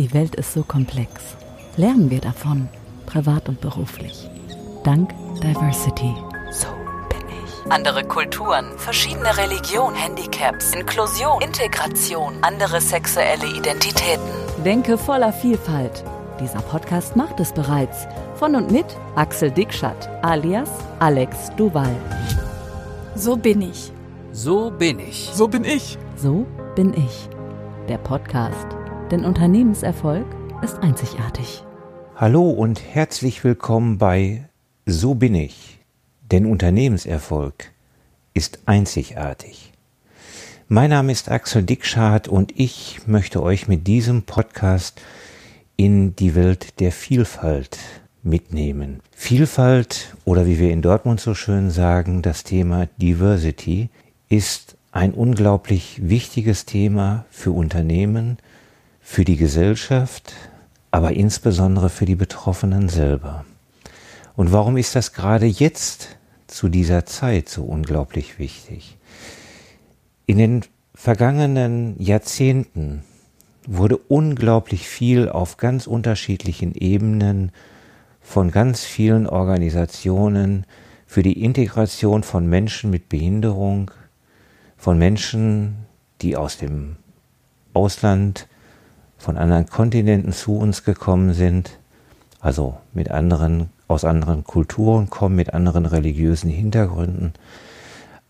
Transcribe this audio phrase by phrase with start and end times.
[0.00, 1.36] Die Welt ist so komplex.
[1.76, 2.70] Lernen wir davon,
[3.04, 4.30] privat und beruflich.
[4.82, 5.10] Dank
[5.42, 6.14] Diversity.
[6.50, 6.68] So
[7.10, 7.70] bin ich.
[7.70, 14.24] Andere Kulturen, verschiedene Religionen, Handicaps, Inklusion, Integration, andere sexuelle Identitäten.
[14.64, 16.02] Denke voller Vielfalt.
[16.40, 18.06] Dieser Podcast macht es bereits.
[18.36, 18.86] Von und mit
[19.16, 20.70] Axel Dickschat alias
[21.00, 21.94] Alex Duval.
[23.16, 23.92] So bin ich.
[24.32, 25.28] So bin ich.
[25.34, 25.98] So bin ich.
[26.16, 27.28] So bin ich.
[27.86, 28.79] Der Podcast.
[29.10, 30.24] Denn Unternehmenserfolg
[30.62, 31.64] ist einzigartig.
[32.14, 34.48] Hallo und herzlich willkommen bei
[34.86, 35.80] So bin ich.
[36.30, 37.72] Denn Unternehmenserfolg
[38.34, 39.72] ist einzigartig.
[40.68, 45.00] Mein Name ist Axel Dickschardt und ich möchte euch mit diesem Podcast
[45.74, 47.78] in die Welt der Vielfalt
[48.22, 49.00] mitnehmen.
[49.10, 53.88] Vielfalt oder wie wir in Dortmund so schön sagen, das Thema Diversity
[54.28, 58.38] ist ein unglaublich wichtiges Thema für Unternehmen,
[59.10, 60.34] für die Gesellschaft,
[60.92, 63.44] aber insbesondere für die Betroffenen selber.
[64.36, 68.98] Und warum ist das gerade jetzt zu dieser Zeit so unglaublich wichtig?
[70.26, 70.60] In den
[70.94, 73.02] vergangenen Jahrzehnten
[73.66, 77.50] wurde unglaublich viel auf ganz unterschiedlichen Ebenen
[78.20, 80.66] von ganz vielen Organisationen
[81.04, 83.90] für die Integration von Menschen mit Behinderung,
[84.76, 85.78] von Menschen,
[86.22, 86.94] die aus dem
[87.72, 88.46] Ausland
[89.20, 91.78] von anderen Kontinenten zu uns gekommen sind,
[92.40, 97.34] also mit anderen, aus anderen Kulturen kommen, mit anderen religiösen Hintergründen,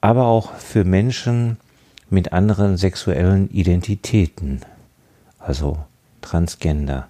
[0.00, 1.58] aber auch für Menschen
[2.10, 4.62] mit anderen sexuellen Identitäten,
[5.38, 5.78] also
[6.20, 7.08] Transgender.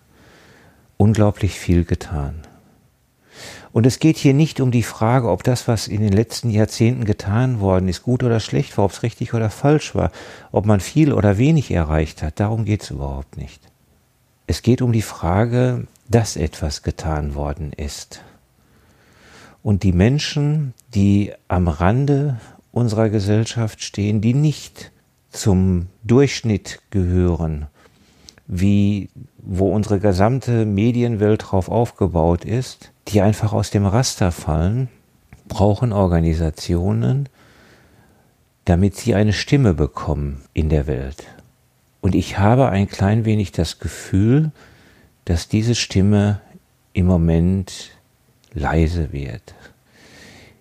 [0.98, 2.42] Unglaublich viel getan.
[3.72, 7.05] Und es geht hier nicht um die Frage, ob das, was in den letzten Jahrzehnten
[7.05, 10.11] getan worden ist, gut oder schlecht war, ob es richtig oder falsch war,
[10.53, 12.39] ob man viel oder wenig erreicht hat.
[12.41, 13.69] Darum geht es überhaupt nicht.
[14.51, 18.20] Es geht um die Frage, dass etwas getan worden ist.
[19.62, 22.41] Und die Menschen, die am Rande
[22.72, 24.91] unserer Gesellschaft stehen, die nicht
[25.31, 27.69] zum Durchschnitt gehören,
[28.49, 29.09] wie
[29.39, 34.89] wo unsere gesamte Medienwelt drauf aufgebaut ist, die einfach aus dem Raster fallen,
[35.47, 37.28] brauchen Organisationen,
[38.65, 41.25] damit sie eine Stimme bekommen in der Welt.
[42.00, 44.53] Und ich habe ein klein wenig das Gefühl,
[45.25, 46.41] dass diese Stimme
[46.93, 47.91] im Moment
[48.53, 49.55] leise wird.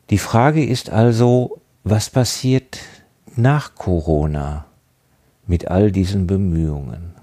[0.09, 2.79] Die Frage ist also, was passiert
[3.35, 4.65] nach Corona
[5.47, 7.13] mit all diesen Bemühungen?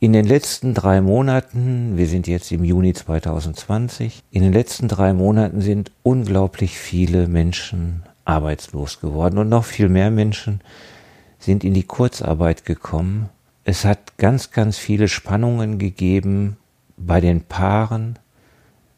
[0.00, 5.12] In den letzten drei Monaten, wir sind jetzt im Juni 2020, in den letzten drei
[5.12, 10.60] Monaten sind unglaublich viele Menschen arbeitslos geworden und noch viel mehr Menschen
[11.38, 13.28] sind in die Kurzarbeit gekommen.
[13.64, 16.56] Es hat ganz, ganz viele Spannungen gegeben
[16.96, 18.18] bei den Paaren,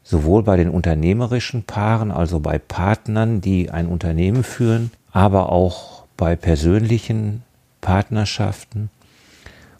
[0.02, 6.36] sowohl bei den unternehmerischen Paaren, also bei Partnern, die ein Unternehmen führen, aber auch bei
[6.36, 7.42] persönlichen
[7.80, 8.90] Partnerschaften.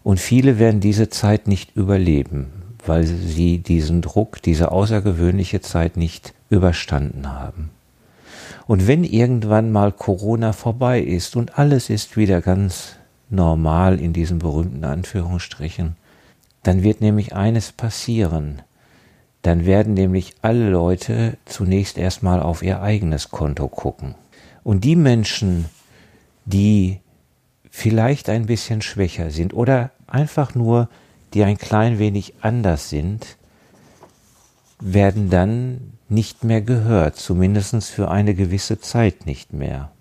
[0.02, 2.46] Und viele werden diese Zeit nicht überleben,
[2.86, 7.70] weil sie diesen Druck, diese außergewöhnliche Zeit nicht überstanden haben.
[8.66, 12.96] Und wenn irgendwann mal Corona vorbei ist und alles ist wieder ganz
[13.28, 15.96] normal in diesen berühmten Anführungsstrichen,
[16.62, 18.62] dann wird nämlich eines passieren.
[19.42, 24.14] Dann werden nämlich alle Leute zunächst erstmal auf ihr eigenes Konto gucken.
[24.62, 25.66] Und die Menschen,
[26.44, 27.00] die
[27.70, 30.88] vielleicht ein bisschen schwächer sind oder einfach nur,
[31.32, 33.38] die ein klein wenig anders sind,
[34.80, 39.92] werden dann nicht mehr gehört, zumindest für eine gewisse Zeit nicht mehr.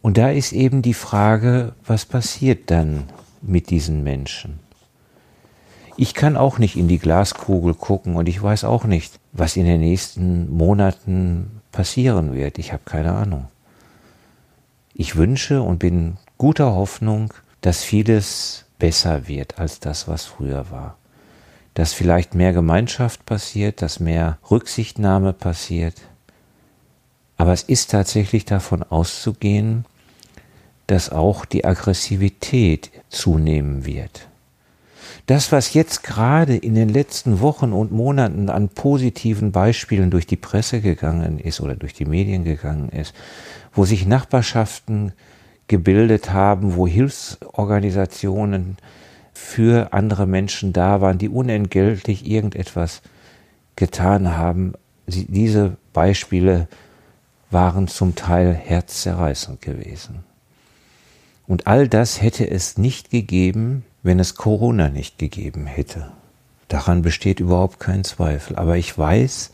[0.00, 3.04] Und da ist eben die Frage, was passiert dann
[3.40, 4.58] mit diesen Menschen?
[5.96, 9.66] Ich kann auch nicht in die Glaskugel gucken und ich weiß auch nicht, was in
[9.66, 12.58] den nächsten Monaten passieren wird.
[12.58, 13.46] Ich habe keine Ahnung.
[14.94, 20.96] Ich wünsche und bin guter Hoffnung, dass vieles besser wird als das, was früher war
[21.74, 26.02] dass vielleicht mehr Gemeinschaft passiert, dass mehr Rücksichtnahme passiert.
[27.36, 29.84] Aber es ist tatsächlich davon auszugehen,
[30.86, 34.28] dass auch die Aggressivität zunehmen wird.
[35.26, 40.36] Das, was jetzt gerade in den letzten Wochen und Monaten an positiven Beispielen durch die
[40.36, 43.14] Presse gegangen ist oder durch die Medien gegangen ist,
[43.72, 45.12] wo sich Nachbarschaften
[45.68, 48.76] gebildet haben, wo Hilfsorganisationen
[49.32, 53.02] für andere Menschen da waren, die unentgeltlich irgendetwas
[53.76, 54.74] getan haben.
[55.06, 56.68] Sie, diese Beispiele
[57.50, 60.24] waren zum Teil herzzerreißend gewesen.
[61.46, 66.12] Und all das hätte es nicht gegeben, wenn es Corona nicht gegeben hätte.
[66.68, 68.56] Daran besteht überhaupt kein Zweifel.
[68.56, 69.52] Aber ich weiß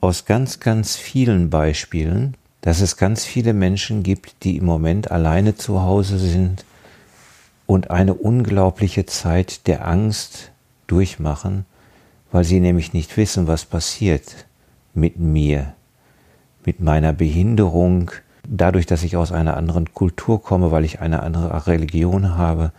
[0.00, 5.56] aus ganz, ganz vielen Beispielen, dass es ganz viele Menschen gibt, die im Moment alleine
[5.56, 6.64] zu Hause sind
[7.70, 10.50] und eine unglaubliche Zeit der Angst
[10.88, 11.66] durchmachen,
[12.32, 14.44] weil sie nämlich nicht wissen, was passiert
[14.92, 15.74] mit mir,
[16.64, 18.10] mit meiner Behinderung,
[18.42, 22.72] dadurch, dass ich aus einer anderen Kultur komme, weil ich eine andere Religion habe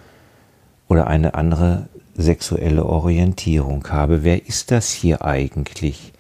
[0.90, 4.26] oder eine andere sexuelle Orientierung habe.
[4.26, 6.12] Wer ist das hier eigentlich,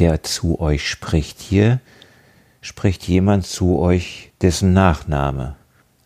[0.00, 1.38] der zu euch spricht?
[1.38, 1.78] Hier
[2.62, 5.54] spricht jemand zu euch, dessen Nachname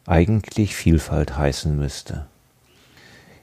[0.09, 2.27] eigentlich Vielfalt heißen müsste.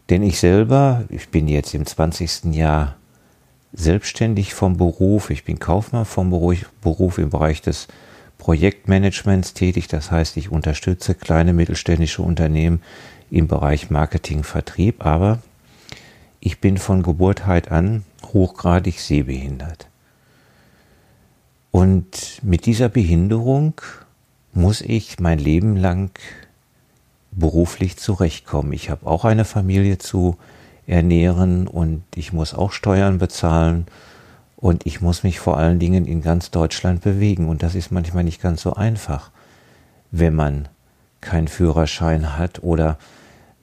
[0.09, 2.53] Denn ich selber, ich bin jetzt im 20.
[2.55, 2.95] Jahr
[3.73, 7.87] selbstständig vom Beruf, ich bin Kaufmann vom Beruf im Bereich des
[8.37, 12.81] Projektmanagements tätig, das heißt, ich unterstütze kleine mittelständische Unternehmen
[13.31, 15.39] im Bereich Marketing, Vertrieb, aber
[16.39, 18.03] ich bin von Geburtheit an
[18.33, 19.87] hochgradig sehbehindert.
[21.71, 23.81] Und mit dieser Behinderung
[24.53, 26.11] muss ich mein Leben lang
[27.35, 28.73] beruflich zurechtkommen.
[28.73, 30.37] Ich habe auch eine Familie zu
[30.87, 33.85] ernähren und ich muss auch Steuern bezahlen
[34.55, 38.23] und ich muss mich vor allen Dingen in ganz Deutschland bewegen und das ist manchmal
[38.23, 39.31] nicht ganz so einfach,
[40.11, 40.67] wenn man
[41.21, 42.97] keinen Führerschein hat oder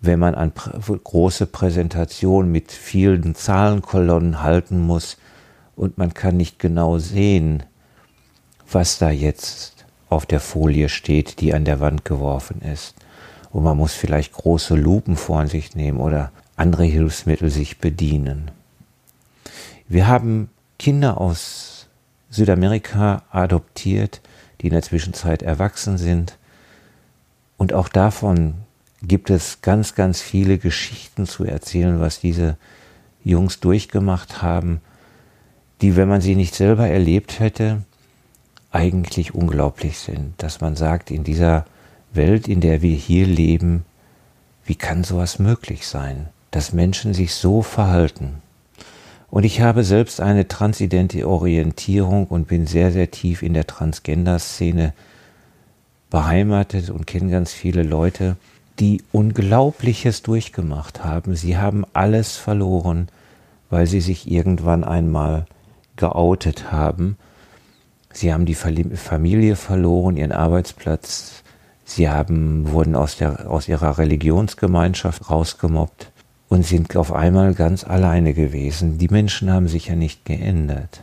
[0.00, 5.16] wenn man an große Präsentationen mit vielen Zahlenkolonnen halten muss
[5.76, 7.62] und man kann nicht genau sehen,
[8.70, 12.94] was da jetzt auf der Folie steht, die an der Wand geworfen ist.
[13.52, 18.50] Und man muss vielleicht große Lupen vor sich nehmen oder andere Hilfsmittel sich bedienen.
[19.88, 21.87] Wir haben Kinder aus
[22.31, 24.22] Südamerika adoptiert,
[24.60, 26.38] die in der Zwischenzeit erwachsen sind.
[27.58, 28.54] Und auch davon
[29.02, 32.56] gibt es ganz, ganz viele Geschichten zu erzählen, was diese
[33.22, 34.81] Jungs durchgemacht haben,
[35.82, 37.82] die, wenn man sie nicht selber erlebt hätte,
[38.70, 40.43] eigentlich unglaublich sind.
[40.43, 41.66] Dass man sagt, in dieser
[42.14, 43.85] Welt, in der wir hier leben,
[44.64, 48.43] wie kann sowas möglich sein, dass Menschen sich so verhalten?
[49.31, 54.93] Und ich habe selbst eine transidente Orientierung und bin sehr, sehr tief in der Transgender-Szene
[56.11, 58.37] beheimatet und kenne ganz viele Leute,
[58.79, 61.35] die Unglaubliches durchgemacht haben.
[61.35, 63.09] Sie haben alles verloren,
[63.70, 65.47] weil sie sich irgendwann einmal
[65.97, 67.17] geoutet haben.
[68.12, 71.43] Sie haben die Familie verloren, ihren Arbeitsplatz.
[71.84, 76.11] Sie haben, wurden aus, der, aus ihrer Religionsgemeinschaft rausgemobbt
[76.49, 78.99] und sind auf einmal ganz alleine gewesen.
[78.99, 81.02] Die Menschen haben sich ja nicht geändert.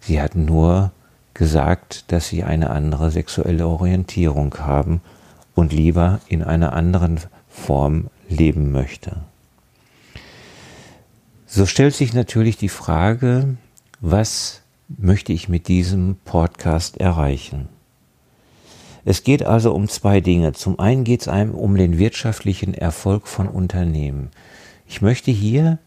[0.00, 0.92] Sie hatten nur
[1.34, 5.00] gesagt, dass sie eine andere sexuelle Orientierung haben
[5.54, 9.16] und lieber in einer anderen Form leben möchte.
[11.46, 13.56] So stellt sich natürlich die Frage,
[14.00, 17.68] was möchte ich mit diesem Podcast erreichen?
[19.08, 20.52] Es geht also um zwei Dinge.
[20.52, 24.30] Zum einen geht es einem um den wirtschaftlichen Erfolg von Unternehmen.
[24.88, 25.78] Ich möchte hier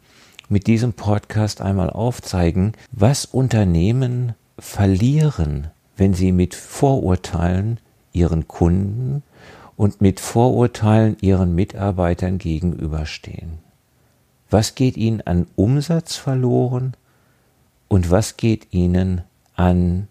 [0.48, 5.68] mit diesem Podcast einmal aufzeigen, was Unternehmen verlieren,
[5.98, 7.82] wenn sie mit Vorurteilen
[8.14, 9.22] ihren Kunden
[9.76, 13.60] und mit Vorurteilen ihren Mitarbeitern gegenüberstehen.
[14.50, 16.94] Was geht ihnen an Umsatz verloren
[17.90, 19.24] und was geht ihnen
[19.58, 20.08] an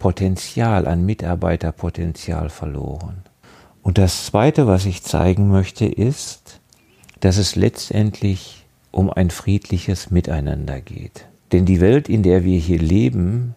[0.00, 3.22] Potenzial, an Mitarbeiterpotenzial verloren?
[3.82, 6.58] Und das Zweite, was ich zeigen möchte, ist,
[7.20, 11.26] dass es letztendlich um ein friedliches Miteinander geht.
[11.52, 13.54] Denn die Welt, in der wir hier leben,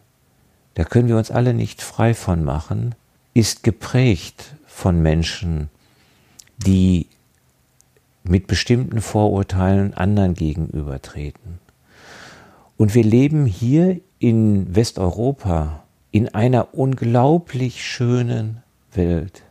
[0.75, 2.93] da können wir uns alle nicht frei von machen,
[3.33, 5.69] ist geprägt von Menschen,
[6.57, 7.07] die
[8.23, 11.59] mit bestimmten Vorurteilen anderen gegenübertreten.
[12.77, 15.82] Und wir leben hier in Westeuropa
[16.13, 18.61] in einer unglaublich schönen
[18.93, 19.41] Welt,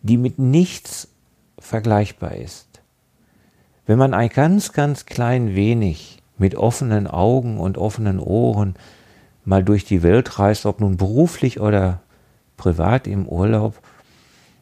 [0.00, 1.08] die mit nichts
[1.58, 2.68] vergleichbar ist.
[3.84, 8.76] Wenn man ein ganz, ganz klein wenig mit offenen Augen und offenen Ohren
[9.44, 12.00] mal durch die Welt reist, ob nun beruflich oder
[12.56, 13.74] privat im Urlaub,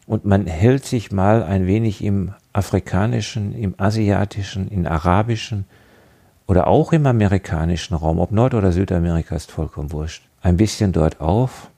[0.07, 5.67] und man hält sich mal ein wenig im afrikanischen, im asiatischen, im arabischen
[6.51, 11.21] oder auch im amerikanischen Raum, ob Nord- oder Südamerika ist vollkommen wurscht, ein bisschen dort
[11.21, 11.71] auf,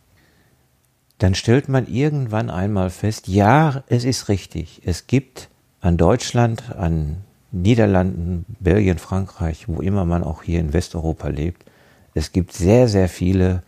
[1.19, 5.50] dann stellt man irgendwann einmal fest, ja, es ist richtig, es gibt
[5.83, 7.19] an Deutschland, an
[7.50, 11.67] Niederlanden, Belgien, Frankreich, wo immer man auch hier in Westeuropa lebt,
[12.14, 13.62] es gibt sehr, sehr viele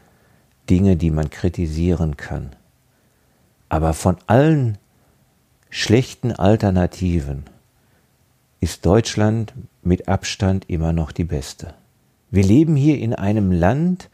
[0.71, 2.57] Dinge, die man kritisieren kann.
[3.69, 4.79] Aber von allen
[5.69, 7.45] schlechten Alternativen
[8.61, 9.53] ist Deutschland
[9.87, 11.75] mit Abstand immer noch die beste.
[12.31, 14.11] Wir leben hier in einem Land,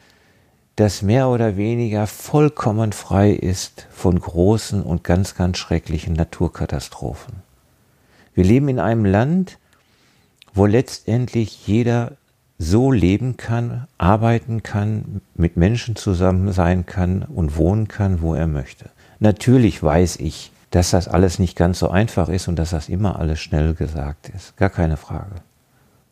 [0.76, 7.34] das mehr oder weniger vollkommen frei ist von großen und ganz, ganz schrecklichen Naturkatastrophen.
[8.34, 9.58] Wir leben in einem Land,
[10.54, 12.12] wo letztendlich jeder
[12.58, 18.46] so leben kann, arbeiten kann, mit Menschen zusammen sein kann und wohnen kann, wo er
[18.46, 18.90] möchte.
[19.18, 23.18] Natürlich weiß ich, dass das alles nicht ganz so einfach ist und dass das immer
[23.18, 24.56] alles schnell gesagt ist.
[24.56, 25.36] Gar keine Frage.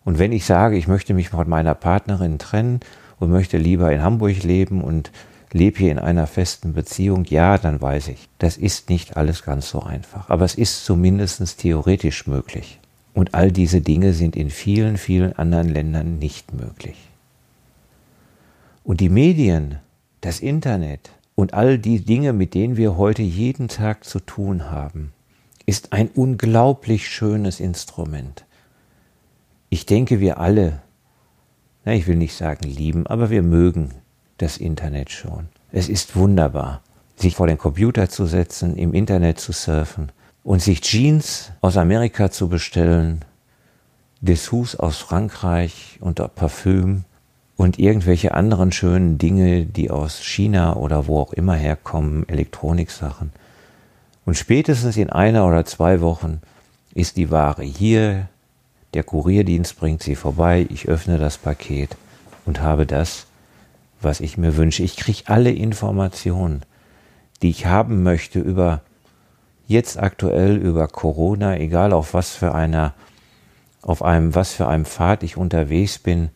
[0.09, 2.81] Und wenn ich sage, ich möchte mich von meiner Partnerin trennen
[3.19, 5.11] und möchte lieber in Hamburg leben und
[5.53, 9.69] lebe hier in einer festen Beziehung, ja, dann weiß ich, das ist nicht alles ganz
[9.69, 10.31] so einfach.
[10.31, 12.81] Aber es ist zumindest theoretisch möglich.
[13.13, 16.97] Und all diese Dinge sind in vielen, vielen anderen Ländern nicht möglich.
[18.85, 19.77] Und die Medien,
[20.23, 25.13] das Internet und all die Dinge, mit denen wir heute jeden Tag zu tun haben,
[25.67, 28.47] ist ein unglaublich schönes Instrument.
[29.71, 30.81] Ich denke, wir alle,
[31.85, 33.95] na, ich will nicht sagen lieben, aber wir mögen
[34.39, 35.49] das Internet schon.
[35.73, 36.83] Es ist wunderbar,
[37.17, 40.11] sich vor den Computer zu setzen, im Internet zu surfen
[40.43, 43.25] und sich Jeans aus Amerika zu bestellen,
[44.21, 47.05] Dessous aus Frankreich und Parfüm
[47.57, 53.33] und irgendwelche anderen schönen Dinge, die aus China oder wo auch immer herkommen, Elektroniksachen.
[54.25, 56.41] Und spätestens in einer oder zwei Wochen
[56.95, 58.29] ist die Ware hier,
[58.95, 61.97] der Kurierdienst bringt sie vorbei, ich öffne das Paket
[62.47, 63.27] und habe das,
[64.01, 64.83] was ich mir wünsche.
[64.83, 66.63] Ich kriege alle Informationen,
[67.43, 68.81] die ich haben möchte über
[69.67, 72.95] jetzt aktuell über Corona, egal auf was für einer,
[73.83, 76.31] auf einem, was für einem Pfad ich unterwegs bin,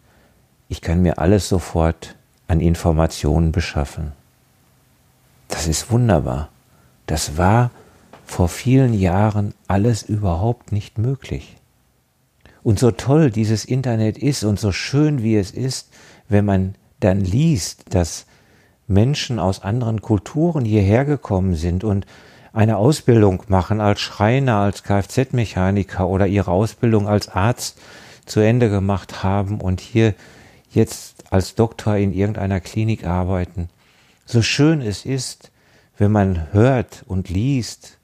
[0.69, 2.15] ich kann mir alles sofort
[2.47, 4.13] an Informationen beschaffen.
[5.49, 6.51] Das ist wunderbar.
[7.07, 7.71] Das war
[8.27, 11.57] vor vielen Jahren alles überhaupt nicht möglich.
[12.63, 15.93] Und so toll dieses Internet ist und so schön wie es ist,
[16.29, 18.27] wenn man dann liest, dass
[18.87, 22.07] Menschen aus anderen Kulturen hierher gekommen sind und
[22.53, 27.81] eine Ausbildung machen als Schreiner, als Kfz-Mechaniker oder ihre Ausbildung als Arzt
[28.27, 30.15] zu Ende gemacht haben und hier
[30.71, 33.69] jetzt als Doktor in irgendeiner Klinik arbeiten.
[34.27, 35.51] So schön es ist,
[35.97, 37.99] wenn man hört und liest,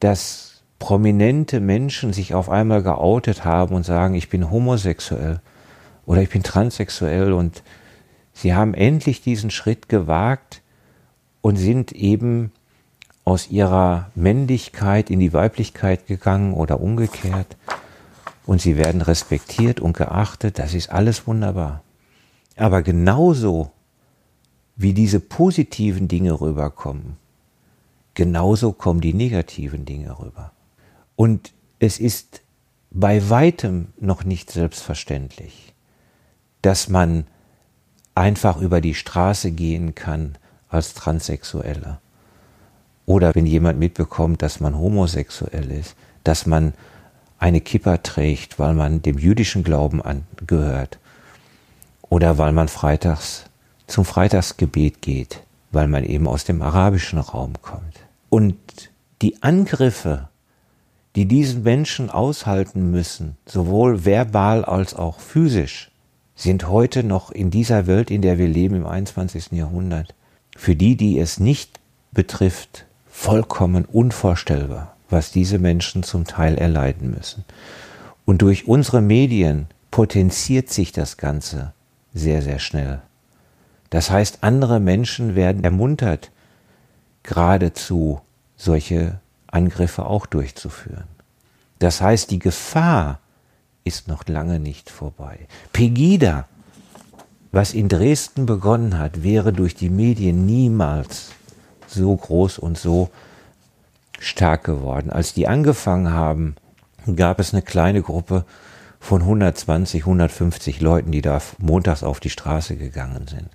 [0.00, 0.53] dass
[0.84, 5.40] prominente Menschen sich auf einmal geoutet haben und sagen, ich bin homosexuell
[6.04, 7.62] oder ich bin transsexuell und
[8.34, 10.60] sie haben endlich diesen Schritt gewagt
[11.40, 12.52] und sind eben
[13.24, 17.56] aus ihrer Männlichkeit in die Weiblichkeit gegangen oder umgekehrt
[18.44, 21.82] und sie werden respektiert und geachtet, das ist alles wunderbar.
[22.56, 23.70] Aber genauso
[24.76, 27.16] wie diese positiven Dinge rüberkommen,
[28.12, 30.50] genauso kommen die negativen Dinge rüber.
[31.16, 32.42] Und es ist
[32.90, 35.74] bei weitem noch nicht selbstverständlich,
[36.62, 37.26] dass man
[38.14, 40.36] einfach über die Straße gehen kann
[40.68, 42.00] als Transsexueller
[43.06, 45.94] oder wenn jemand mitbekommt, dass man homosexuell ist,
[46.24, 46.72] dass man
[47.38, 50.98] eine Kippa trägt, weil man dem jüdischen Glauben angehört.
[52.02, 53.44] Oder weil man freitags
[53.86, 55.42] zum Freitagsgebet geht,
[55.72, 58.00] weil man eben aus dem arabischen Raum kommt.
[58.30, 58.56] Und
[59.20, 60.28] die Angriffe,
[61.16, 65.90] die diesen Menschen aushalten müssen, sowohl verbal als auch physisch,
[66.34, 69.52] sind heute noch in dieser Welt, in der wir leben, im 21.
[69.52, 70.14] Jahrhundert,
[70.56, 71.78] für die, die es nicht
[72.12, 77.44] betrifft, vollkommen unvorstellbar, was diese Menschen zum Teil erleiden müssen.
[78.24, 81.72] Und durch unsere Medien potenziert sich das Ganze
[82.12, 83.00] sehr, sehr schnell.
[83.90, 86.32] Das heißt, andere Menschen werden ermuntert,
[87.22, 88.20] geradezu
[88.56, 89.20] solche
[89.54, 91.08] Angriffe auch durchzuführen.
[91.78, 93.20] Das heißt, die Gefahr
[93.84, 95.46] ist noch lange nicht vorbei.
[95.72, 96.46] Pegida,
[97.52, 101.30] was in Dresden begonnen hat, wäre durch die Medien niemals
[101.86, 103.10] so groß und so
[104.18, 105.10] stark geworden.
[105.10, 106.56] Als die angefangen haben,
[107.14, 108.44] gab es eine kleine Gruppe
[108.98, 113.50] von 120, 150 Leuten, die da montags auf die Straße gegangen sind.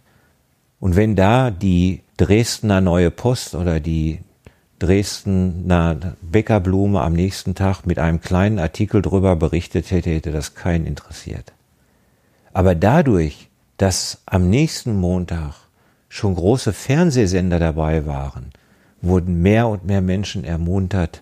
[0.80, 4.22] Und wenn da die Dresdner Neue Post oder die
[4.80, 10.86] Dresdner Bäckerblume am nächsten Tag mit einem kleinen Artikel drüber berichtet hätte, hätte das keinen
[10.86, 11.54] interessiert.
[12.54, 15.54] Aber dadurch, dass am nächsten Montag
[16.08, 18.52] schon große Fernsehsender dabei waren,
[19.02, 21.22] wurden mehr und mehr Menschen ermuntert,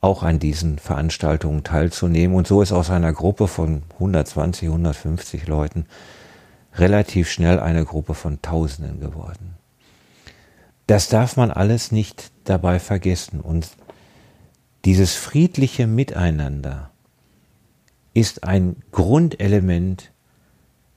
[0.00, 2.36] auch an diesen Veranstaltungen teilzunehmen.
[2.36, 5.86] Und so ist aus einer Gruppe von 120, 150 Leuten
[6.74, 9.56] relativ schnell eine Gruppe von Tausenden geworden.
[10.86, 13.40] Das darf man alles nicht dabei vergessen.
[13.40, 13.68] Und
[14.84, 16.90] dieses friedliche Miteinander
[18.14, 20.10] ist ein Grundelement,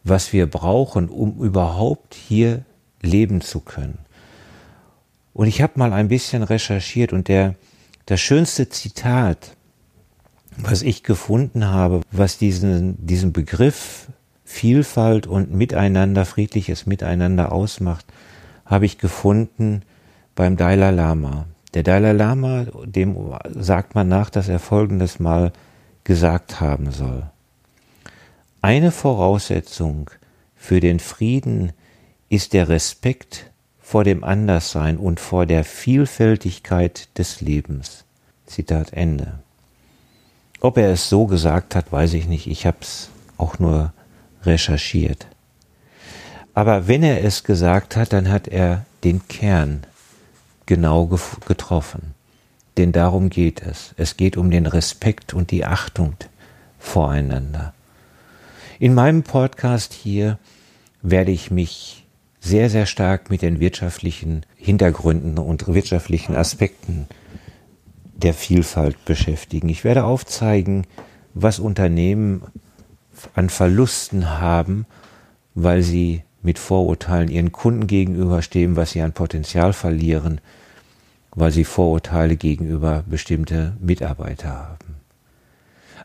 [0.04, 2.66] was wir brauchen, um überhaupt hier
[3.02, 4.00] leben zu können.
[5.34, 7.56] Und ich habe mal ein bisschen recherchiert und der,
[8.06, 9.56] das schönste Zitat,
[10.58, 14.08] was ich gefunden habe, was diesen, diesen Begriff
[14.46, 18.06] Vielfalt und Miteinander, friedliches Miteinander ausmacht,
[18.66, 19.84] habe ich gefunden
[20.36, 21.46] beim Dalai Lama.
[21.74, 23.16] Der Dalai Lama, dem
[23.54, 25.52] sagt man nach, dass er folgendes mal
[26.04, 27.24] gesagt haben soll.
[28.62, 30.10] Eine Voraussetzung
[30.56, 31.74] für den Frieden
[32.30, 38.04] ist der Respekt vor dem Anderssein und vor der Vielfältigkeit des Lebens.
[38.48, 39.40] Zitat Ende.
[40.60, 42.48] Ob er es so gesagt hat, weiß ich nicht.
[42.48, 43.94] Ich habe es auch nur
[44.44, 45.28] recherchiert.
[46.56, 49.84] Aber wenn er es gesagt hat, dann hat er den Kern
[50.66, 51.06] genau
[51.46, 52.16] getroffen.
[52.78, 53.94] Denn darum geht es.
[53.98, 56.16] Es geht um den Respekt und die Achtung
[56.80, 57.74] voreinander.
[58.80, 60.40] In meinem Podcast hier
[61.02, 62.06] werde ich mich
[62.40, 67.08] sehr, sehr stark mit den wirtschaftlichen Hintergründen und wirtschaftlichen Aspekten
[68.14, 69.68] der Vielfalt beschäftigen.
[69.68, 70.88] Ich werde aufzeigen,
[71.34, 72.44] was Unternehmen
[73.34, 74.86] an Verlusten haben,
[75.54, 80.40] weil sie mit Vorurteilen ihren Kunden gegenüberstehen, was sie an Potenzial verlieren,
[81.32, 84.96] weil sie Vorurteile gegenüber bestimmte Mitarbeiter haben.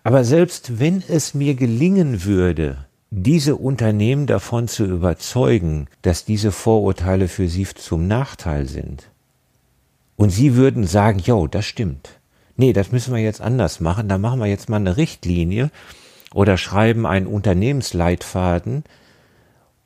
[0.02, 2.78] Aber selbst wenn es mir gelingen würde,
[3.10, 9.10] diese Unternehmen davon zu überzeugen, dass diese Vorurteile für sie zum Nachteil sind,
[10.16, 12.10] und sie würden sagen, jo, das stimmt.
[12.54, 15.70] Nee, das müssen wir jetzt anders machen, da machen wir jetzt mal eine Richtlinie
[16.34, 18.84] oder schreiben einen Unternehmensleitfaden,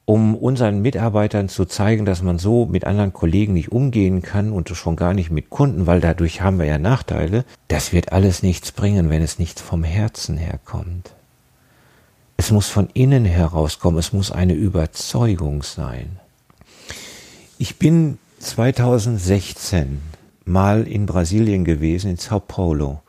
[0.07, 4.69] um unseren Mitarbeitern zu zeigen, dass man so mit anderen Kollegen nicht umgehen kann und
[4.69, 7.45] schon gar nicht mit Kunden, weil dadurch haben wir ja Nachteile.
[7.69, 11.15] Das wird alles nichts bringen, wenn es nicht vom Herzen herkommt.
[12.37, 16.19] Es muss von innen herauskommen, es muss eine Überzeugung sein.
[17.57, 20.01] Ich bin 2016
[20.45, 23.01] mal in Brasilien gewesen, in Sao Paulo.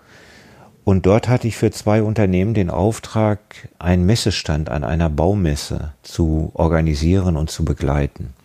[0.86, 3.40] Und dort hatte ich für zwei Unternehmen den Auftrag,
[3.80, 8.36] einen Messestand an einer Baumesse zu organisieren und zu begleiten.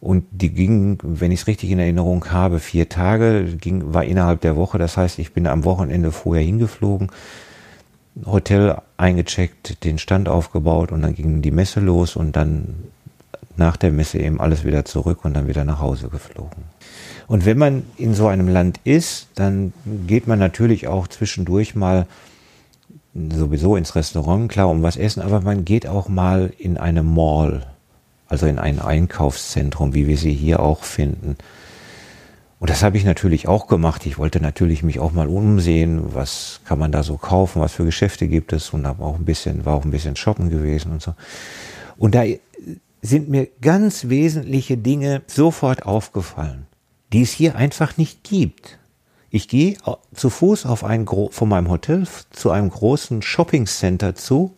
[0.00, 4.40] Und die ging, wenn ich es richtig in Erinnerung habe, vier Tage, ging, war innerhalb
[4.40, 4.78] der Woche.
[4.78, 7.10] Das heißt, ich bin am Wochenende vorher hingeflogen,
[8.24, 12.84] Hotel eingecheckt, den Stand aufgebaut und dann ging die Messe los und dann
[13.56, 16.64] nach der Messe eben alles wieder zurück und dann wieder nach Hause geflogen.
[17.26, 19.72] Und wenn man in so einem Land ist, dann
[20.06, 22.06] geht man natürlich auch zwischendurch mal
[23.14, 27.66] sowieso ins Restaurant, klar, um was essen, aber man geht auch mal in eine Mall,
[28.28, 31.36] also in ein Einkaufszentrum, wie wir sie hier auch finden.
[32.58, 34.06] Und das habe ich natürlich auch gemacht.
[34.06, 37.84] Ich wollte natürlich mich auch mal umsehen, was kann man da so kaufen, was für
[37.84, 41.02] Geschäfte gibt es und habe auch ein bisschen, war auch ein bisschen shoppen gewesen und
[41.02, 41.14] so.
[41.98, 42.22] Und da
[43.02, 46.66] sind mir ganz wesentliche Dinge sofort aufgefallen
[47.12, 48.78] die es hier einfach nicht gibt.
[49.30, 49.76] Ich gehe
[50.14, 54.54] zu Fuß auf ein, von meinem Hotel zu einem großen Shoppingcenter zu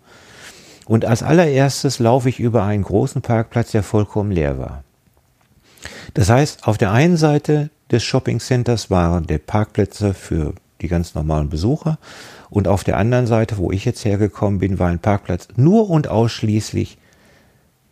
[0.87, 4.85] und als allererstes laufe ich über einen großen Parkplatz, der vollkommen leer war.
[6.15, 11.49] Das heißt, auf der einen Seite des Shoppingcenters waren der Parkplätze für die ganz normalen
[11.49, 11.99] Besucher
[12.51, 16.09] und auf der anderen Seite, wo ich jetzt hergekommen bin, war ein Parkplatz nur und
[16.09, 16.99] ausschließlich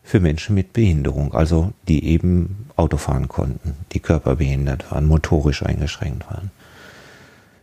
[0.03, 6.29] für Menschen mit Behinderung, also die eben Auto fahren konnten, die körperbehindert waren, motorisch eingeschränkt
[6.31, 6.51] waren.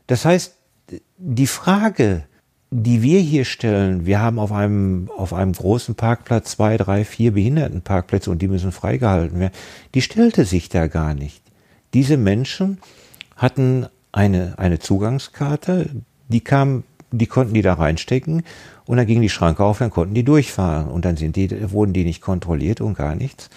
[0.08, 0.56] Das heißt,
[1.17, 2.23] die Frage,
[2.71, 7.34] die wir hier stellen, wir haben auf einem, auf einem großen Parkplatz zwei, drei, vier
[7.34, 9.54] Behindertenparkplätze und die müssen freigehalten werden,
[9.95, 11.41] die stellte sich da gar nicht.
[11.93, 12.80] Diese Menschen
[13.36, 15.89] hatten eine, eine Zugangskarte,
[16.28, 18.43] die kam, die konnten die da reinstecken
[18.86, 21.93] und dann ging die Schranke auf, dann konnten die durchfahren und dann sind die, wurden
[21.93, 23.50] die nicht kontrolliert und gar nichts.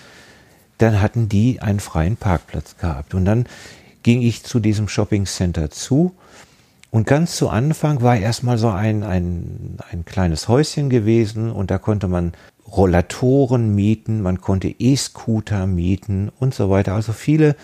[0.78, 3.46] Dann hatten die einen freien Parkplatz gehabt und dann
[4.02, 6.14] ging ich zu diesem Shopping Center zu
[6.92, 11.78] und ganz zu Anfang war erstmal so ein, ein, ein kleines Häuschen gewesen und da
[11.78, 12.32] konnte man
[12.70, 16.92] Rollatoren mieten, man konnte E-Scooter mieten und so weiter.
[16.92, 17.56] Also viele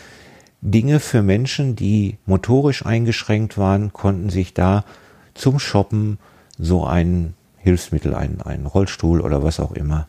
[0.63, 4.87] Dinge für Menschen, die motorisch eingeschränkt waren, konnten sich da
[5.39, 6.19] zum Shoppen
[6.59, 10.07] so einen Hilfsmittel, einen, einen Rollstuhl oder was auch immer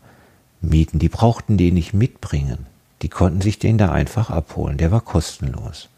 [0.62, 1.00] mieten.
[1.00, 2.66] Die brauchten den nicht mitbringen.
[3.02, 4.78] Die konnten sich den da einfach abholen.
[4.78, 5.90] Der war kostenlos.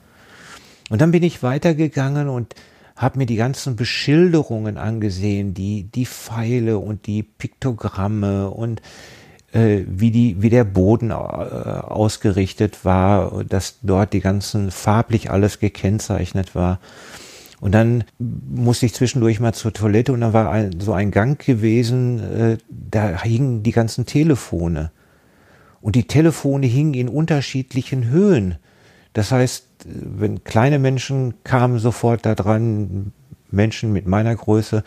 [0.90, 2.56] Und dann bin ich weitergegangen und
[2.96, 8.82] habe mir die ganzen Beschilderungen angesehen, die, die Pfeile und die Piktogramme und
[9.54, 15.60] äh, wie, die, wie der Boden äh, ausgerichtet war, dass dort die ganzen farblich alles
[15.60, 16.80] gekennzeichnet war.
[17.62, 21.40] Und dann musste ich zwischendurch mal zur Toilette und da war ein, so ein Gang
[21.40, 24.92] gewesen, äh, da hingen die ganzen Telefone.
[25.80, 28.56] Und die Telefone hingen in unterschiedlichen Höhen.
[29.14, 33.14] Das heißt, wenn kleine Menschen kamen sofort da dran,
[33.52, 34.84] Menschen mit meiner Größe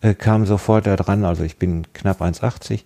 [0.00, 2.80] äh, kamen sofort da dran, also ich bin knapp 1,80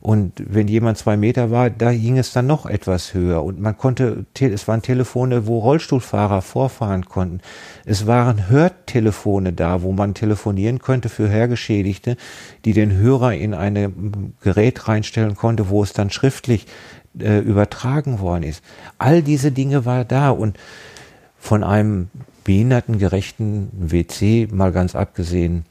[0.00, 3.42] und wenn jemand zwei Meter war, da hing es dann noch etwas höher.
[3.42, 7.40] Und man konnte, es waren Telefone, wo Rollstuhlfahrer vorfahren konnten.
[7.84, 12.16] Es waren Hörtelefone da, wo man telefonieren könnte für Hörgeschädigte,
[12.64, 16.66] die den Hörer in ein Gerät reinstellen konnte, wo es dann schriftlich
[17.18, 18.62] äh, übertragen worden ist.
[18.98, 20.58] All diese Dinge war da und
[21.38, 22.08] von einem
[22.44, 25.64] behindertengerechten WC mal ganz abgesehen,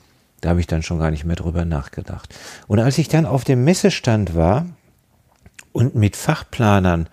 [0.46, 2.30] da habe ich dann schon gar nicht mehr drüber nachgedacht.
[2.68, 4.68] Und als ich dann auf dem Messestand war
[5.74, 7.10] und mit Fachplanern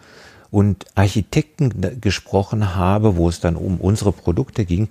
[0.51, 4.91] und Architekten gesprochen habe, wo es dann um unsere Produkte ging,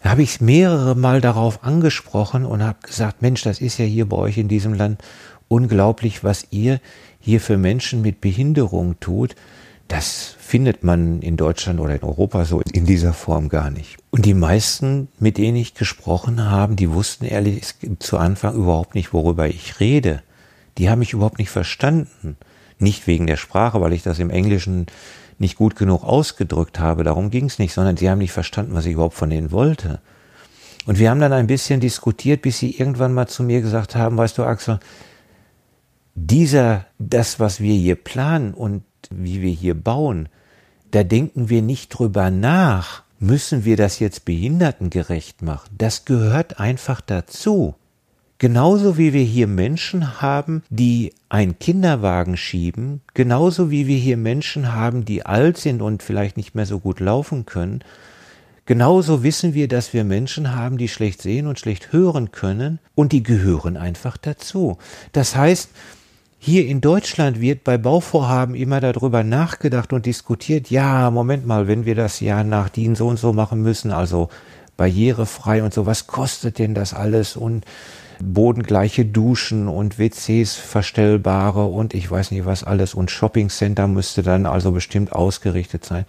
[0.00, 4.16] habe ich mehrere Mal darauf angesprochen und habe gesagt, Mensch, das ist ja hier bei
[4.16, 5.02] euch in diesem Land
[5.48, 6.78] unglaublich, was ihr
[7.18, 9.34] hier für Menschen mit Behinderung tut.
[9.92, 13.98] Das findet man in Deutschland oder in Europa so in dieser Form gar nicht.
[14.10, 19.12] Und die meisten, mit denen ich gesprochen habe, die wussten ehrlich zu Anfang überhaupt nicht,
[19.12, 20.22] worüber ich rede.
[20.78, 22.38] Die haben mich überhaupt nicht verstanden.
[22.78, 24.86] Nicht wegen der Sprache, weil ich das im Englischen
[25.38, 28.86] nicht gut genug ausgedrückt habe, darum ging es nicht, sondern sie haben nicht verstanden, was
[28.86, 30.00] ich überhaupt von denen wollte.
[30.86, 34.16] Und wir haben dann ein bisschen diskutiert, bis sie irgendwann mal zu mir gesagt haben,
[34.16, 34.80] weißt du, Axel,
[36.14, 40.28] dieser, das, was wir hier planen und wie wir hier bauen,
[40.90, 45.70] da denken wir nicht drüber nach, müssen wir das jetzt behindertengerecht machen.
[45.78, 47.74] Das gehört einfach dazu.
[48.38, 54.72] Genauso wie wir hier Menschen haben, die einen Kinderwagen schieben, genauso wie wir hier Menschen
[54.72, 57.84] haben, die alt sind und vielleicht nicht mehr so gut laufen können,
[58.66, 63.12] genauso wissen wir, dass wir Menschen haben, die schlecht sehen und schlecht hören können und
[63.12, 64.76] die gehören einfach dazu.
[65.12, 65.70] Das heißt,
[66.44, 71.84] hier in Deutschland wird bei Bauvorhaben immer darüber nachgedacht und diskutiert, ja, Moment mal, wenn
[71.84, 74.28] wir das ja nach DIN so und so machen müssen, also
[74.76, 77.64] barrierefrei und so, was kostet denn das alles und
[78.20, 84.44] bodengleiche Duschen und WCs verstellbare und ich weiß nicht was alles und Shoppingcenter müsste dann
[84.44, 86.06] also bestimmt ausgerichtet sein.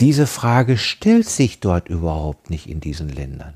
[0.00, 3.54] Diese Frage stellt sich dort überhaupt nicht in diesen Ländern.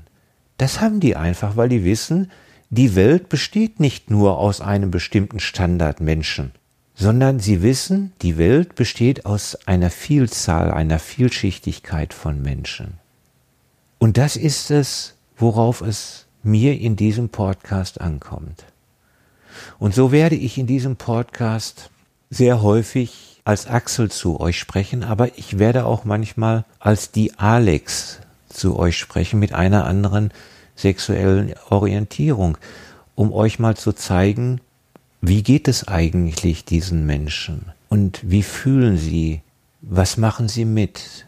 [0.57, 2.29] Das haben die einfach, weil die wissen,
[2.73, 6.53] die Welt besteht nicht nur aus einem bestimmten Standard Menschen,
[6.95, 12.95] sondern sie wissen, die Welt besteht aus einer Vielzahl, einer Vielschichtigkeit von Menschen.
[13.99, 18.65] Und das ist es, worauf es mir in diesem Podcast ankommt.
[19.77, 21.91] Und so werde ich in diesem Podcast
[22.31, 28.19] sehr häufig als Axel zu euch sprechen, aber ich werde auch manchmal als die Alex
[28.49, 30.31] zu euch sprechen mit einer anderen
[30.75, 32.57] sexuellen Orientierung,
[33.15, 34.61] um euch mal zu zeigen,
[35.21, 39.41] wie geht es eigentlich diesen Menschen und wie fühlen sie,
[39.81, 41.25] was machen sie mit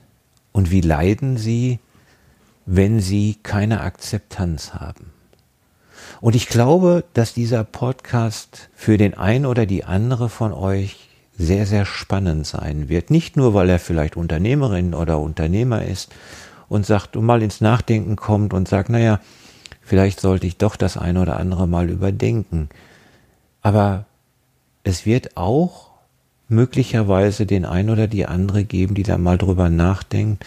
[0.52, 1.80] und wie leiden sie,
[2.66, 5.12] wenn sie keine Akzeptanz haben.
[6.22, 11.66] Und ich glaube, dass dieser Podcast für den einen oder die andere von euch sehr,
[11.66, 13.12] sehr spannend sein wird.
[13.12, 16.12] Nicht nur, weil er vielleicht Unternehmerin oder Unternehmer ist,
[16.68, 19.20] und sagt mal ins Nachdenken kommt und sagt, naja,
[19.82, 22.70] vielleicht sollte ich doch das eine oder andere mal überdenken.
[23.62, 24.06] Aber
[24.84, 25.92] es wird auch
[26.48, 30.46] möglicherweise den ein oder die andere geben, die da mal drüber nachdenkt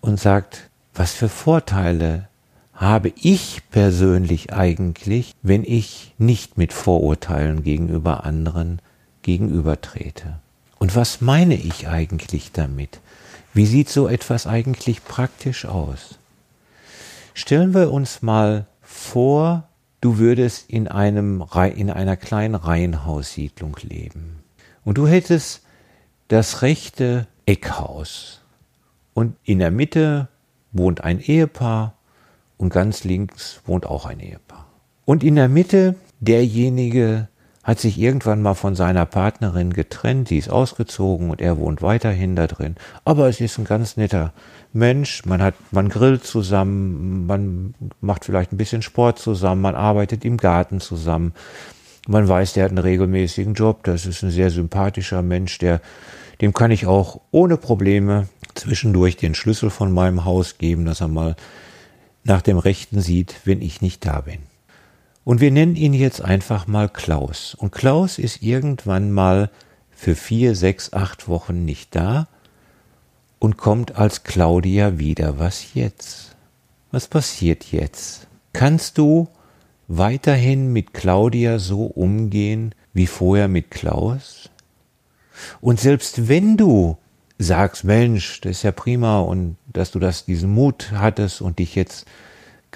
[0.00, 2.28] und sagt, was für Vorteile
[2.72, 8.80] habe ich persönlich eigentlich, wenn ich nicht mit Vorurteilen gegenüber anderen
[9.22, 10.38] gegenübertrete?
[10.78, 13.00] Und was meine ich eigentlich damit?
[13.56, 16.18] Wie sieht so etwas eigentlich praktisch aus?
[17.32, 19.66] Stellen wir uns mal vor,
[20.02, 21.42] du würdest in einem
[21.74, 24.42] in einer kleinen Reihenhaussiedlung leben
[24.84, 25.62] und du hättest
[26.28, 28.42] das rechte Eckhaus
[29.14, 30.28] und in der Mitte
[30.72, 31.94] wohnt ein Ehepaar
[32.58, 34.66] und ganz links wohnt auch ein Ehepaar.
[35.06, 37.28] Und in der Mitte derjenige,
[37.66, 42.36] hat sich irgendwann mal von seiner Partnerin getrennt, sie ist ausgezogen und er wohnt weiterhin
[42.36, 42.76] da drin.
[43.04, 44.32] Aber es ist ein ganz netter
[44.72, 50.24] Mensch, man hat, man grillt zusammen, man macht vielleicht ein bisschen Sport zusammen, man arbeitet
[50.24, 51.32] im Garten zusammen.
[52.06, 55.80] Man weiß, der hat einen regelmäßigen Job, das ist ein sehr sympathischer Mensch, der,
[56.40, 61.08] dem kann ich auch ohne Probleme zwischendurch den Schlüssel von meinem Haus geben, dass er
[61.08, 61.34] mal
[62.22, 64.38] nach dem Rechten sieht, wenn ich nicht da bin.
[65.26, 67.56] Und wir nennen ihn jetzt einfach mal Klaus.
[67.56, 69.50] Und Klaus ist irgendwann mal
[69.90, 72.28] für vier, sechs, acht Wochen nicht da
[73.40, 75.40] und kommt als Claudia wieder.
[75.40, 76.36] Was jetzt?
[76.92, 78.28] Was passiert jetzt?
[78.52, 79.26] Kannst du
[79.88, 84.48] weiterhin mit Claudia so umgehen wie vorher mit Klaus?
[85.60, 86.98] Und selbst wenn du
[87.36, 91.74] sagst, Mensch, das ist ja prima und dass du das, diesen Mut hattest und dich
[91.74, 92.06] jetzt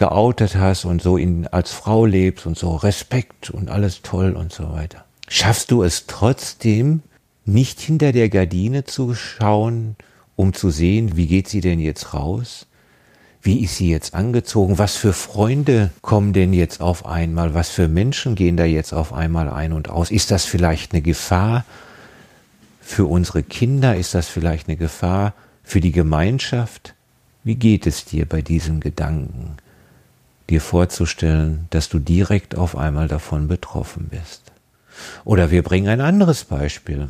[0.00, 4.50] geoutet hast und so in, als Frau lebst und so Respekt und alles toll und
[4.50, 5.04] so weiter.
[5.28, 7.02] Schaffst du es trotzdem,
[7.44, 9.96] nicht hinter der Gardine zu schauen,
[10.36, 12.66] um zu sehen, wie geht sie denn jetzt raus?
[13.42, 14.78] Wie ist sie jetzt angezogen?
[14.78, 17.52] Was für Freunde kommen denn jetzt auf einmal?
[17.52, 20.10] Was für Menschen gehen da jetzt auf einmal ein und aus?
[20.10, 21.66] Ist das vielleicht eine Gefahr
[22.80, 23.96] für unsere Kinder?
[23.96, 26.94] Ist das vielleicht eine Gefahr für die Gemeinschaft?
[27.44, 29.56] Wie geht es dir bei diesem Gedanken,
[30.50, 34.42] dir vorzustellen, dass du direkt auf einmal davon betroffen bist?
[35.24, 37.08] Oder wir bringen ein anderes Beispiel.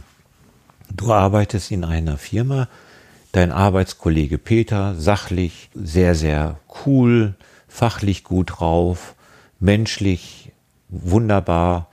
[0.90, 2.68] Du arbeitest in einer Firma,
[3.33, 7.35] dein Arbeitskollege Peter, sachlich, sehr, sehr cool,
[7.68, 9.14] fachlich gut drauf,
[9.59, 10.53] menschlich
[10.88, 11.88] wunderbar.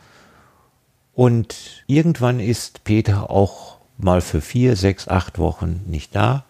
[1.14, 6.44] Und irgendwann ist Peter auch mal für vier, sechs, acht Wochen nicht da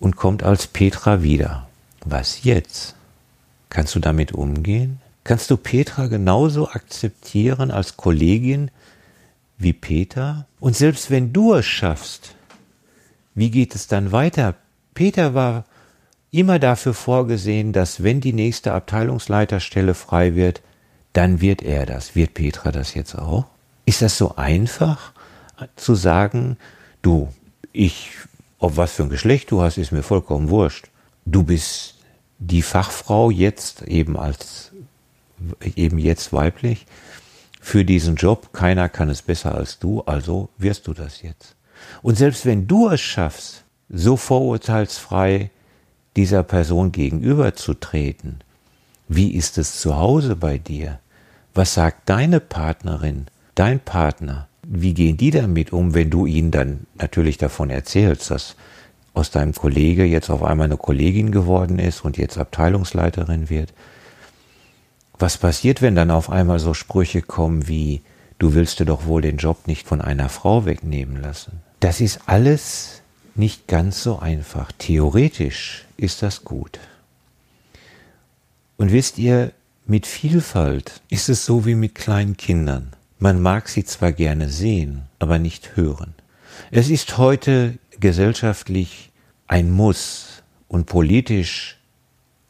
[0.00, 1.68] und kommt als Petra wieder.
[2.04, 2.94] Was jetzt?
[3.74, 5.00] Kannst du damit umgehen?
[5.24, 8.70] Kannst du Petra genauso akzeptieren als Kollegin
[9.58, 10.46] wie Peter?
[10.60, 12.36] Und selbst wenn du es schaffst,
[13.34, 14.54] wie geht es dann weiter?
[14.94, 15.64] Peter war
[16.30, 20.62] immer dafür vorgesehen, dass wenn die nächste Abteilungsleiterstelle frei wird,
[21.12, 22.14] dann wird er das.
[22.14, 23.46] Wird Petra das jetzt auch?
[23.86, 25.12] Ist das so einfach
[25.74, 26.58] zu sagen,
[27.02, 27.28] du,
[27.72, 28.10] ich,
[28.60, 30.90] ob was für ein Geschlecht du hast, ist mir vollkommen wurscht.
[31.26, 31.93] Du bist
[32.38, 34.72] die Fachfrau jetzt eben als,
[35.76, 36.86] eben jetzt weiblich
[37.60, 38.52] für diesen Job.
[38.52, 41.56] Keiner kann es besser als du, also wirst du das jetzt.
[42.02, 45.50] Und selbst wenn du es schaffst, so vorurteilsfrei
[46.16, 48.42] dieser Person gegenüberzutreten,
[49.08, 51.00] wie ist es zu Hause bei dir?
[51.52, 54.48] Was sagt deine Partnerin, dein Partner?
[54.62, 58.56] Wie gehen die damit um, wenn du ihnen dann natürlich davon erzählst, dass
[59.14, 63.72] aus deinem Kollege jetzt auf einmal eine Kollegin geworden ist und jetzt Abteilungsleiterin wird?
[65.18, 68.02] Was passiert, wenn dann auf einmal so Sprüche kommen wie,
[68.38, 71.62] du willst dir doch wohl den Job nicht von einer Frau wegnehmen lassen?
[71.80, 73.02] Das ist alles
[73.36, 74.72] nicht ganz so einfach.
[74.78, 76.80] Theoretisch ist das gut.
[78.76, 79.52] Und wisst ihr,
[79.86, 82.92] mit Vielfalt ist es so wie mit kleinen Kindern.
[83.18, 86.14] Man mag sie zwar gerne sehen, aber nicht hören.
[86.70, 89.12] Es ist heute gesellschaftlich
[89.46, 91.78] ein Muss und politisch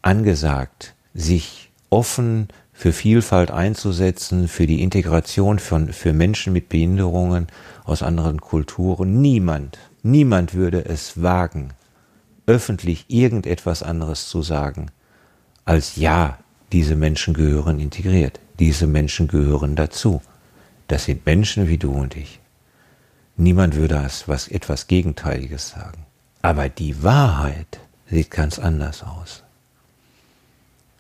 [0.03, 7.47] angesagt, sich offen für Vielfalt einzusetzen, für die Integration von, für Menschen mit Behinderungen
[7.85, 9.21] aus anderen Kulturen.
[9.21, 11.69] Niemand, niemand würde es wagen,
[12.49, 14.91] öffentlich irgendetwas anderes zu sagen,
[15.65, 16.41] als ja,
[16.73, 20.21] diese Menschen gehören integriert, diese Menschen gehören dazu.
[20.89, 22.41] Das sind Menschen wie du und ich.
[23.37, 26.07] Niemand würde das was etwas Gegenteiliges sagen.
[26.43, 29.43] Aber die Wahrheit sieht ganz anders aus.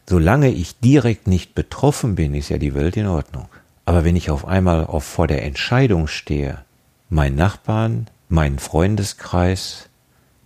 [0.07, 3.49] Solange ich direkt nicht betroffen bin, ist ja die Welt in Ordnung.
[3.87, 6.64] Aber wenn ich auf einmal auf, vor der Entscheidung stehe,
[7.09, 9.88] mein Nachbarn, meinen Freundeskreis,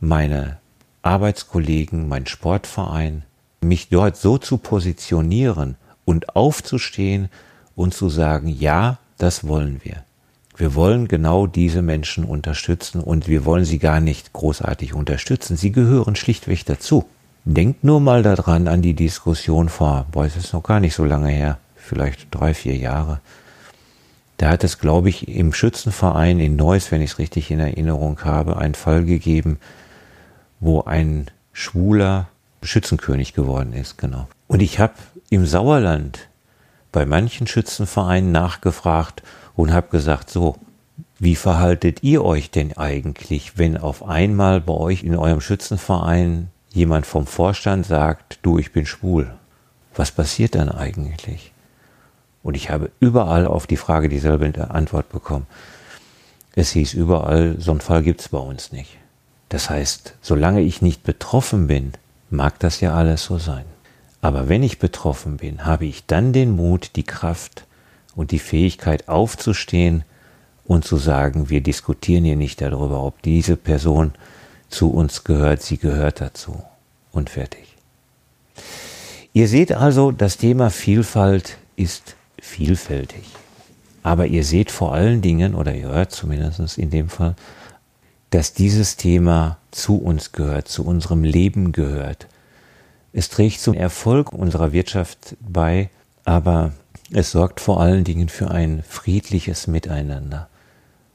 [0.01, 0.59] meine
[1.03, 3.25] Arbeitskollegen, mein Sportverein,
[3.61, 7.29] mich dort so zu positionieren und aufzustehen
[7.75, 10.05] und zu sagen, ja, das wollen wir.
[10.59, 15.57] Wir wollen genau diese Menschen unterstützen und wir wollen sie gar nicht großartig unterstützen.
[15.57, 17.05] Sie gehören schlichtweg dazu.
[17.45, 21.05] Denkt nur mal daran an die Diskussion vor, boah, es ist noch gar nicht so
[21.05, 23.21] lange her, vielleicht drei, vier Jahre.
[24.39, 28.21] Da hat es, glaube ich, im Schützenverein in Neuss, wenn ich es richtig in Erinnerung
[28.25, 29.59] habe, einen Fall gegeben,
[30.59, 32.27] wo ein schwuler
[32.63, 34.27] Schützenkönig geworden ist, genau.
[34.49, 34.95] Und ich habe
[35.31, 36.29] im Sauerland
[36.91, 39.23] bei manchen Schützenvereinen nachgefragt
[39.59, 40.55] und habe gesagt, so,
[41.19, 47.07] wie verhaltet ihr euch denn eigentlich, wenn auf einmal bei euch in eurem Schützenverein jemand
[47.07, 49.35] vom Vorstand sagt, du, ich bin schwul,
[49.97, 51.53] was passiert dann eigentlich?
[52.45, 55.49] Und ich habe überall auf die Frage dieselbe Antwort bekommen.
[56.55, 58.97] Es hieß überall, so einen Fall gibt's bei uns nicht.
[59.49, 61.95] Das heißt, solange ich nicht betroffen bin,
[62.31, 63.65] mag das ja alles so sein.
[64.21, 67.65] Aber wenn ich betroffen bin, habe ich dann den Mut, die Kraft
[68.19, 70.03] und die Fähigkeit aufzustehen
[70.65, 74.13] und zu sagen, wir diskutieren hier nicht darüber, ob diese Person
[74.69, 76.61] zu uns gehört, sie gehört dazu.
[77.13, 77.77] Und fertig.
[79.33, 83.23] Ihr seht also, das Thema Vielfalt ist vielfältig.
[84.03, 87.37] Aber ihr seht vor allen Dingen, oder ihr hört zumindest in dem Fall,
[88.31, 92.27] dass dieses Thema zu uns gehört, zu unserem Leben gehört.
[93.13, 95.89] Es trägt zum Erfolg unserer Wirtschaft bei,
[96.25, 96.73] aber
[97.11, 100.49] es sorgt vor allen Dingen für ein friedliches Miteinander.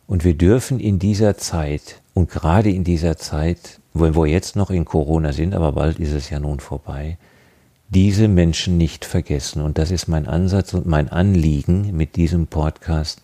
[0.08, 4.70] Und wir dürfen in dieser Zeit und gerade in dieser Zeit, wo wir jetzt noch
[4.70, 7.18] in Corona sind, aber bald ist es ja nun vorbei,
[7.90, 9.62] diese Menschen nicht vergessen.
[9.62, 13.22] Und das ist mein Ansatz und mein Anliegen mit diesem Podcast,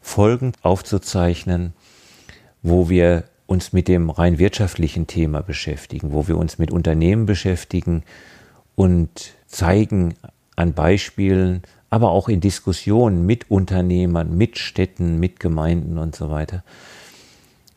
[0.00, 1.74] Folgen aufzuzeichnen,
[2.62, 8.02] wo wir uns mit dem rein wirtschaftlichen Thema beschäftigen, wo wir uns mit Unternehmen beschäftigen
[8.76, 10.14] und zeigen
[10.60, 16.62] an Beispielen, aber auch in Diskussionen mit Unternehmern, mit Städten, mit Gemeinden und so weiter,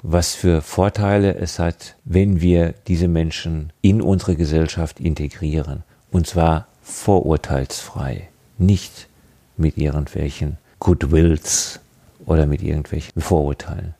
[0.03, 5.83] was für Vorteile es hat, wenn wir diese Menschen in unsere Gesellschaft integrieren.
[6.11, 9.07] Und zwar vorurteilsfrei, nicht
[9.57, 11.79] mit irgendwelchen Goodwills
[12.25, 13.95] oder mit irgendwelchen Vorurteilen.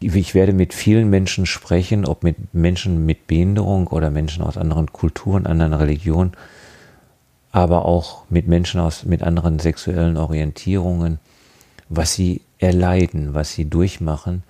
[0.00, 4.92] Ich werde mit vielen Menschen sprechen, ob mit Menschen mit Behinderung oder Menschen aus anderen
[4.92, 6.32] Kulturen, anderen Religionen,
[7.54, 11.20] aber auch mit Menschen aus, mit anderen sexuellen Orientierungen,
[11.88, 14.42] was sie erleiden, was sie durchmachen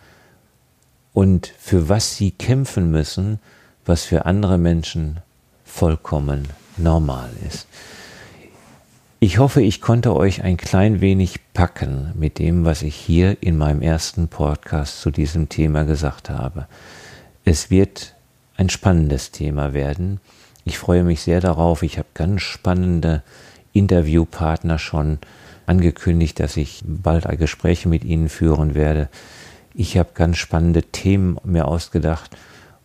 [1.12, 3.40] und für was sie kämpfen müssen,
[3.84, 5.18] was für andere Menschen
[5.66, 7.66] vollkommen normal ist.
[9.20, 13.58] Ich hoffe, ich konnte euch ein klein wenig packen mit dem, was ich hier in
[13.58, 16.68] meinem ersten Podcast zu diesem Thema gesagt habe.
[17.44, 18.14] Es wird
[18.56, 20.20] ein spannendes Thema werden.
[20.64, 21.82] Ich freue mich sehr darauf.
[21.82, 23.22] Ich habe ganz spannende
[23.72, 25.18] Interviewpartner schon
[25.66, 29.08] angekündigt, dass ich bald Gespräche mit ihnen führen werde.
[29.74, 32.36] Ich habe ganz spannende Themen mir ausgedacht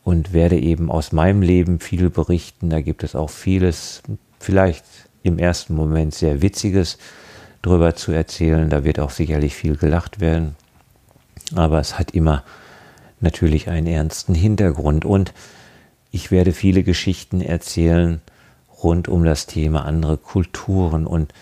[0.04, 2.70] und werde eben aus meinem Leben viel berichten.
[2.70, 4.02] Da gibt es auch vieles,
[4.40, 4.84] vielleicht
[5.24, 6.98] im ersten Moment sehr Witziges
[7.62, 8.70] drüber zu erzählen.
[8.70, 10.56] Da wird auch sicherlich viel gelacht werden.
[11.56, 12.44] Aber es hat immer
[13.20, 15.06] natürlich einen ernsten Hintergrund.
[15.06, 15.34] Und
[16.12, 18.22] ich werde viele Geschichten erzählen
[18.82, 21.34] rund um das Thema andere Kulturen und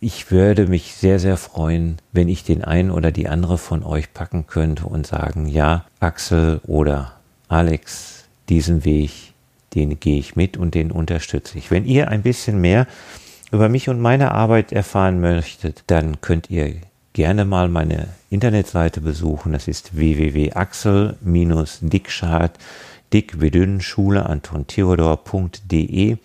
[0.00, 4.12] ich würde mich sehr, sehr freuen, wenn ich den einen oder die andere von euch
[4.12, 7.12] packen könnte und sagen, ja, Axel oder
[7.48, 9.34] Alex, diesen Weg
[9.74, 11.70] den gehe ich mit und den unterstütze ich.
[11.70, 12.86] Wenn ihr ein bisschen mehr
[13.50, 16.74] über mich und meine Arbeit erfahren möchtet, dann könnt ihr
[17.12, 19.52] gerne mal meine Internetseite besuchen.
[19.52, 22.58] Das ist www.axel-dickschad,
[23.12, 26.16] dick wie dünn, Schule Anton Theodor.de.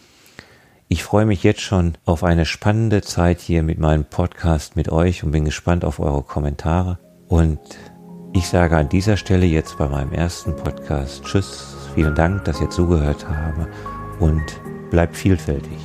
[0.88, 5.24] Ich freue mich jetzt schon auf eine spannende Zeit hier mit meinem Podcast mit euch
[5.24, 6.98] und bin gespannt auf eure Kommentare.
[7.28, 7.60] Und
[8.34, 12.70] ich sage an dieser Stelle jetzt bei meinem ersten Podcast Tschüss Vielen Dank, dass ihr
[12.70, 13.68] zugehört habt
[14.20, 14.44] und
[14.90, 15.78] bleibt vielfältig.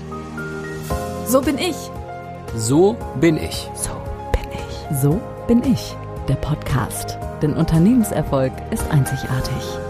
[1.27, 1.77] So bin ich.
[2.57, 3.69] So bin ich.
[3.75, 3.91] So
[4.33, 5.01] bin ich.
[5.03, 5.97] So bin ich.
[6.29, 7.19] Der Podcast.
[7.43, 9.84] Denn Unternehmenserfolg ist einzigartig.